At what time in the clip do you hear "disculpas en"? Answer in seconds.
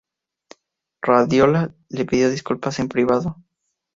2.31-2.87